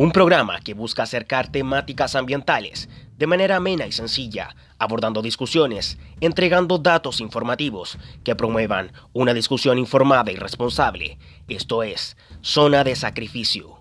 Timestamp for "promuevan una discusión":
8.36-9.76